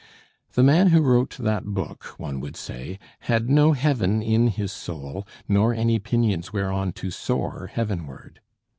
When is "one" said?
2.17-2.39